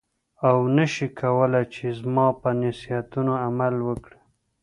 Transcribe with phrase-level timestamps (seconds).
[0.47, 4.19] او نه شې کولای چې زما په نصیحتونو عمل وکړې.